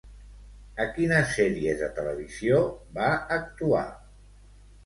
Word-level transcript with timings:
A 0.85 0.87
quines 0.95 1.35
sèries 1.39 1.77
de 1.83 1.89
televisió 1.99 2.65
va 2.97 3.13
actuar? 3.39 3.87